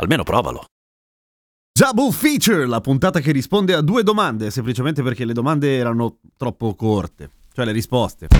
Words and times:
Almeno 0.00 0.22
provalo. 0.22 0.64
Double 1.78 2.10
Feature, 2.10 2.66
la 2.66 2.80
puntata 2.80 3.20
che 3.20 3.32
risponde 3.32 3.74
a 3.74 3.82
due 3.82 4.02
domande, 4.02 4.50
semplicemente 4.50 5.02
perché 5.02 5.26
le 5.26 5.34
domande 5.34 5.76
erano 5.76 6.20
troppo 6.38 6.74
corte, 6.74 7.30
cioè 7.52 7.66
le 7.66 7.72
risposte. 7.72 8.28
I 8.30 8.36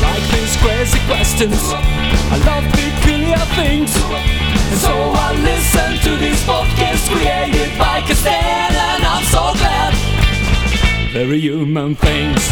like 0.00 0.26
these 0.30 0.56
crazy 0.58 0.98
questions. 1.06 1.72
I 2.30 2.38
love 2.44 2.66
peculiar 2.72 3.44
things. 3.56 3.94
And 4.70 4.78
so 4.80 5.12
I 5.12 5.36
listen 5.36 5.98
to 6.02 6.16
these 6.16 6.42
podcasts 6.44 7.08
created 7.10 7.76
by 7.76 8.00
and 8.00 9.04
I'm 9.04 9.22
so 9.24 9.52
glad. 9.52 9.92
Very 11.12 11.40
human 11.40 11.94
things. 11.94 12.50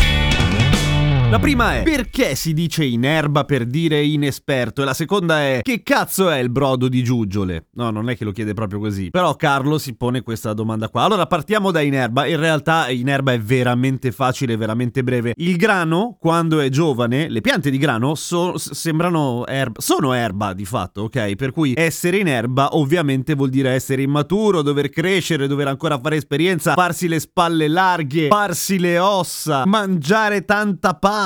La 1.34 1.41
prima 1.41 1.74
è 1.74 1.83
perché 1.83 2.37
si 2.37 2.52
dice 2.52 2.84
in 2.84 3.05
erba 3.05 3.43
per 3.43 3.66
dire 3.66 4.01
inesperto 4.01 4.83
e 4.83 4.84
la 4.84 4.95
seconda 4.95 5.41
è 5.41 5.62
che 5.62 5.83
cazzo 5.83 6.30
è 6.30 6.38
il 6.38 6.48
brodo 6.48 6.87
di 6.87 7.02
giuggiole? 7.02 7.66
No, 7.73 7.91
non 7.91 8.09
è 8.09 8.16
che 8.16 8.23
lo 8.24 8.30
chiede 8.30 8.54
proprio 8.54 8.79
così. 8.79 9.10
Però 9.10 9.35
Carlo 9.35 9.79
si 9.79 9.96
pone 9.96 10.23
questa 10.23 10.52
domanda 10.52 10.88
qua. 10.88 11.02
Allora 11.02 11.27
partiamo 11.27 11.73
da 11.73 11.80
in 11.80 11.95
erba. 11.95 12.27
In 12.27 12.37
realtà 12.37 12.88
in 12.88 13.09
erba 13.09 13.32
è 13.32 13.40
veramente 13.40 14.12
facile, 14.12 14.57
veramente 14.57 15.02
breve. 15.02 15.32
Il 15.35 15.57
grano, 15.57 16.16
quando 16.21 16.60
è 16.60 16.68
giovane, 16.68 17.29
le 17.29 17.40
piante 17.40 17.68
di 17.68 17.79
grano 17.79 18.15
so- 18.15 18.57
sembrano 18.57 19.45
erba, 19.49 19.80
sono 19.80 20.12
erba 20.12 20.52
di 20.52 20.65
fatto, 20.65 21.02
ok? 21.02 21.35
Per 21.35 21.51
cui 21.51 21.73
essere 21.77 22.18
in 22.18 22.29
erba 22.29 22.77
ovviamente 22.77 23.35
vuol 23.35 23.49
dire 23.49 23.71
essere 23.71 24.02
immaturo, 24.02 24.62
dover 24.62 24.88
crescere, 24.88 25.49
dover 25.49 25.66
ancora 25.66 25.99
fare 25.99 26.15
esperienza, 26.15 26.74
farsi 26.74 27.09
le 27.09 27.18
spalle 27.18 27.66
larghe, 27.66 28.29
farsi 28.29 28.79
le 28.79 29.01
ossa, 29.01 29.65
mangiare 29.66 30.45
tanta 30.45 30.95
pasta, 30.95 31.23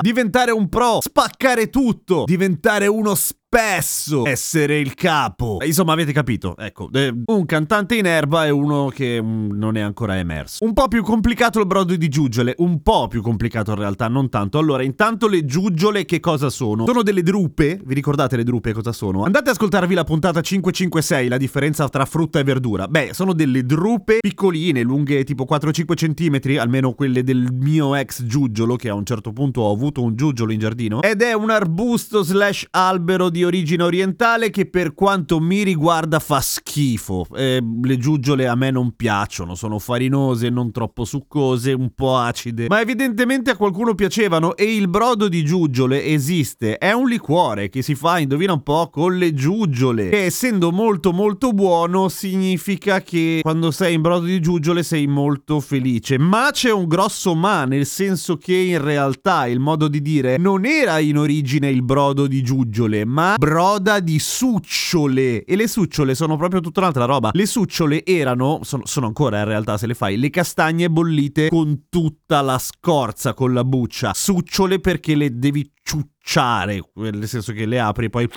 diventare 0.00 0.50
un 0.50 0.68
pro, 0.68 1.00
spaccare 1.00 1.70
tutto, 1.70 2.24
diventare 2.24 2.86
uno 2.86 3.14
spesso, 3.54 4.26
essere 4.26 4.78
il 4.78 4.94
capo. 4.94 5.60
Eh, 5.60 5.66
Insomma, 5.66 5.92
avete 5.92 6.12
capito, 6.12 6.56
ecco, 6.56 6.88
un 7.26 7.44
cantante 7.44 7.96
in 7.96 8.06
erba 8.06 8.46
e 8.46 8.50
uno 8.50 8.88
che 8.88 9.20
mm, 9.20 9.50
non 9.52 9.76
è 9.76 9.80
ancora 9.80 10.16
emerso. 10.16 10.64
Un 10.64 10.72
po' 10.72 10.88
più 10.88 11.02
complicato 11.02 11.60
il 11.60 11.66
brodo 11.66 11.94
di 11.94 12.08
giuggiole, 12.08 12.54
un 12.58 12.82
po' 12.82 13.08
più 13.08 13.20
complicato 13.20 13.72
in 13.72 13.76
realtà, 13.76 14.08
non 14.08 14.30
tanto. 14.30 14.56
Allora, 14.56 14.82
intanto 14.82 15.28
le 15.28 15.44
giuggiole 15.44 16.06
che 16.06 16.18
cosa 16.18 16.48
sono? 16.48 16.86
Sono 16.86 17.02
delle 17.02 17.22
drupe, 17.22 17.78
vi 17.84 17.92
ricordate 17.92 18.36
le 18.36 18.44
drupe 18.44 18.72
cosa 18.72 18.92
sono? 18.92 19.24
Andate 19.24 19.50
ad 19.50 19.56
ascoltarvi 19.56 19.92
la 19.94 20.04
puntata 20.04 20.40
556, 20.40 21.28
la 21.28 21.36
differenza 21.36 21.86
tra 21.90 22.06
frutta 22.06 22.38
e 22.38 22.44
verdura. 22.44 22.88
Beh, 22.88 23.10
sono 23.12 23.34
delle 23.34 23.66
drupe 23.66 24.18
piccoline, 24.20 24.80
lunghe 24.80 25.24
tipo 25.24 25.46
4-5 25.48 25.94
cm, 25.94 26.58
almeno 26.58 26.94
quelle 26.94 27.22
del 27.22 27.52
mio 27.52 27.94
ex 27.96 28.24
giuggiolo, 28.24 28.76
che 28.76 28.88
a 28.88 28.94
un 28.94 29.04
certo 29.04 29.32
punto 29.32 29.60
ho 29.60 29.72
avuto 29.72 30.02
un 30.02 30.16
giuggiolo 30.16 30.52
in 30.52 30.58
giardino, 30.58 31.02
ed 31.02 31.20
è 31.20 31.34
un 31.34 31.50
arbusto 31.50 32.22
slash 32.22 32.66
albero 32.70 33.28
di 33.28 33.41
origine 33.44 33.82
orientale 33.82 34.50
che 34.50 34.66
per 34.66 34.94
quanto 34.94 35.40
mi 35.40 35.62
riguarda 35.62 36.18
fa 36.18 36.40
schifo. 36.40 37.26
Eh, 37.34 37.62
le 37.82 37.98
giuggiole 37.98 38.46
a 38.46 38.54
me 38.54 38.70
non 38.70 38.94
piacciono, 38.96 39.54
sono 39.54 39.78
farinose, 39.78 40.48
non 40.48 40.70
troppo 40.72 41.04
succose, 41.04 41.72
un 41.72 41.90
po' 41.94 42.16
acide, 42.16 42.66
ma 42.68 42.80
evidentemente 42.80 43.50
a 43.50 43.56
qualcuno 43.56 43.94
piacevano 43.94 44.56
e 44.56 44.74
il 44.74 44.88
brodo 44.88 45.28
di 45.28 45.44
giuggiole 45.44 46.04
esiste, 46.04 46.78
è 46.78 46.92
un 46.92 47.08
liquore 47.08 47.68
che 47.68 47.82
si 47.82 47.94
fa, 47.94 48.18
indovina 48.18 48.52
un 48.52 48.62
po', 48.62 48.90
con 48.90 49.16
le 49.16 49.34
giuggiole, 49.34 50.08
che 50.08 50.24
essendo 50.24 50.70
molto 50.70 51.12
molto 51.12 51.52
buono 51.52 52.08
significa 52.08 53.00
che 53.02 53.40
quando 53.42 53.70
sei 53.70 53.94
in 53.94 54.00
brodo 54.00 54.26
di 54.26 54.40
giuggiole 54.40 54.82
sei 54.82 55.06
molto 55.06 55.60
felice, 55.60 56.18
ma 56.18 56.48
c'è 56.52 56.70
un 56.70 56.86
grosso 56.86 57.34
ma, 57.34 57.64
nel 57.64 57.86
senso 57.86 58.36
che 58.36 58.54
in 58.54 58.82
realtà 58.82 59.46
il 59.46 59.60
modo 59.60 59.88
di 59.88 60.00
dire 60.00 60.36
non 60.36 60.64
era 60.64 60.98
in 60.98 61.18
origine 61.18 61.68
il 61.68 61.82
brodo 61.82 62.26
di 62.26 62.42
giuggiole, 62.42 63.04
ma 63.04 63.31
broda 63.36 64.00
di 64.00 64.18
succiole. 64.18 65.44
E 65.44 65.56
le 65.56 65.68
succiole 65.68 66.14
sono 66.14 66.36
proprio 66.36 66.60
tutta 66.60 66.80
un'altra 66.80 67.04
roba. 67.04 67.30
Le 67.32 67.46
succiole 67.46 68.04
erano, 68.04 68.60
sono, 68.62 68.86
sono 68.86 69.06
ancora 69.06 69.38
in 69.40 69.44
realtà 69.46 69.76
se 69.78 69.86
le 69.86 69.94
fai, 69.94 70.18
le 70.18 70.30
castagne 70.30 70.90
bollite 70.90 71.48
con 71.48 71.84
tutta 71.88 72.40
la 72.40 72.58
scorza, 72.58 73.34
con 73.34 73.52
la 73.52 73.64
buccia. 73.64 74.12
Succiole 74.14 74.80
perché 74.80 75.14
le 75.14 75.38
devi 75.38 75.70
ciucciare, 75.82 76.80
nel 76.94 77.26
senso 77.28 77.52
che 77.52 77.66
le 77.66 77.80
apri 77.80 78.06
e 78.06 78.10
poi 78.10 78.28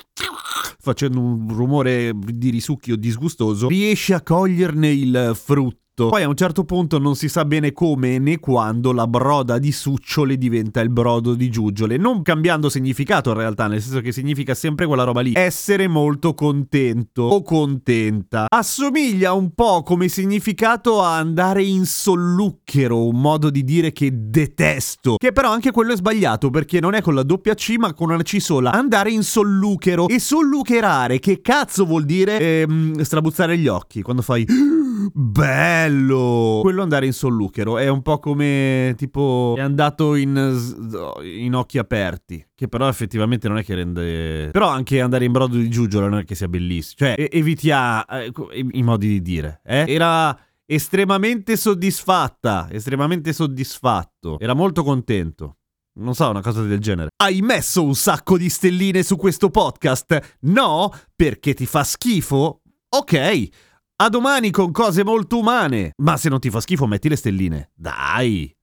facendo 0.80 1.20
un 1.20 1.48
rumore 1.50 2.12
di 2.16 2.50
risucchio 2.50 2.96
disgustoso, 2.96 3.68
riesci 3.68 4.14
a 4.14 4.22
coglierne 4.22 4.90
il 4.90 5.32
frutto. 5.34 5.85
Poi 5.96 6.24
a 6.24 6.28
un 6.28 6.36
certo 6.36 6.66
punto 6.66 7.00
non 7.00 7.16
si 7.16 7.30
sa 7.30 7.46
bene 7.46 7.72
come 7.72 8.20
né 8.20 8.40
quando 8.40 8.92
la 8.92 9.08
broda 9.08 9.58
di 9.58 9.72
succiole 9.72 10.38
diventa 10.38 10.82
il 10.82 10.90
brodo 10.90 11.36
di 11.36 11.50
giuggiole, 11.50 11.96
non 11.96 12.22
cambiando 12.22 12.68
significato 12.68 13.30
in 13.30 13.38
realtà, 13.38 13.68
nel 13.68 13.82
senso 13.82 14.02
che 14.02 14.12
significa 14.12 14.54
sempre 14.54 14.88
quella 14.88 15.04
roba 15.04 15.22
lì, 15.22 15.32
essere 15.36 15.88
molto 15.88 16.34
contento 16.34 17.22
o 17.24 17.42
contenta. 17.44 18.48
Assomiglia 18.50 19.32
un 19.32 19.54
po' 19.54 19.84
come 19.84 20.10
significato 20.10 21.02
a 21.02 21.16
andare 21.16 21.64
in 21.64 21.86
solluchero, 21.86 23.08
un 23.08 23.22
modo 23.22 23.50
di 23.50 23.64
dire 23.64 23.94
che 23.94 24.10
detesto, 24.12 25.16
che 25.16 25.32
però 25.32 25.50
anche 25.50 25.72
quello 25.72 25.94
è 25.94 25.96
sbagliato 25.96 26.50
perché 26.50 26.82
non 26.82 26.94
è 26.94 27.02
con 27.02 27.16
la 27.16 27.24
doppia 27.24 27.54
C 27.54 27.76
ma 27.78 27.94
con 27.94 28.10
una 28.10 28.22
C 28.22 28.42
sola. 28.42 28.74
Andare 28.74 29.12
in 29.12 29.24
solluchero 29.24 30.10
e 30.10 30.20
sollucherare, 30.20 31.20
che 31.20 31.40
cazzo 31.40 31.86
vuol 31.86 32.04
dire? 32.04 32.38
Ehm, 32.40 33.02
strabuzzare 33.02 33.58
gli 33.58 33.70
occhi 33.70 34.02
quando 34.02 34.22
fai 34.22 34.46
Bello! 35.14 36.60
Quello 36.62 36.82
andare 36.82 37.06
in 37.06 37.14
solluchero 37.14 37.78
è 37.78 37.88
un 37.88 38.02
po' 38.02 38.20
come 38.20 38.94
tipo 38.98 39.54
è 39.58 39.62
andato 39.62 40.16
in, 40.16 40.58
in 41.24 41.56
occhi 41.56 41.78
aperti, 41.78 42.46
che 42.54 42.68
però 42.68 42.88
effettivamente 42.88 43.48
non 43.48 43.58
è 43.58 43.64
che 43.64 43.76
rende... 43.76 44.50
Però 44.52 44.68
anche 44.68 45.02
andare 45.02 45.26
in 45.26 45.32
brodo 45.32 45.58
di 45.58 45.70
giuggiolo 45.70 46.08
non 46.08 46.20
è 46.20 46.24
che 46.24 46.36
sia 46.36 46.48
bellissimo. 46.48 46.96
Cioè, 46.98 47.16
e- 47.18 47.30
evitia 47.32 48.06
eh, 48.06 48.32
i 48.72 48.84
modi 48.84 49.08
di 49.08 49.22
dire. 49.22 49.62
Eh? 49.64 49.86
Era 49.88 50.38
estremamente 50.66 51.56
soddisfatta, 51.56 52.68
estremamente 52.72 53.34
soddisfatto. 53.34 54.40
Era 54.40 54.54
molto 54.54 54.84
contento. 54.84 55.58
Non 55.98 56.14
so, 56.14 56.30
una 56.30 56.42
cosa 56.42 56.62
del 56.62 56.80
genere. 56.80 57.10
Hai 57.16 57.42
messo 57.42 57.82
un 57.84 57.96
sacco 57.96 58.38
di 58.38 58.50
stelline 58.50 59.02
su 59.02 59.16
questo 59.16 59.50
podcast? 59.50 60.38
No? 60.42 60.92
Perché 61.16 61.54
ti 61.54 61.66
fa 61.66 61.86
schifo? 61.86 62.62
Ok. 62.90 63.48
A 63.98 64.10
domani 64.10 64.52
con 64.52 64.72
cose 64.74 65.06
molto 65.06 65.38
umane. 65.38 65.94
Ma 66.04 66.18
se 66.18 66.28
non 66.28 66.42
ti 66.42 66.50
fa 66.50 66.60
schifo, 66.60 66.86
metti 66.86 67.08
le 67.08 67.16
stelline. 67.16 67.72
Dai. 67.74 68.55